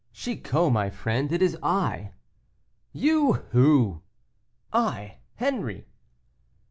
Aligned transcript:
"Chicot, 0.13 0.71
my 0.73 0.89
friend, 0.89 1.31
it 1.31 1.43
is 1.43 1.55
I." 1.61 2.13
"You; 2.91 3.33
who?" 3.51 4.01
"I, 4.73 5.19
Henri." 5.39 5.85